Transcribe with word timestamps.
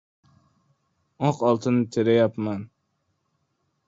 —«Oq 1.27 1.43
oltin» 1.49 1.77
terayapman! 1.97 2.65